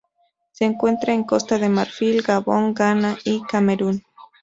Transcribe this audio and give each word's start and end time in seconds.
Se 0.51 0.65
encuentra 0.65 1.13
en 1.13 1.23
Costa 1.23 1.59
de 1.59 1.69
Marfil, 1.69 2.23
Gabón, 2.23 2.73
Ghana 2.73 3.19
y 3.23 3.43
Camerún. 3.43 4.01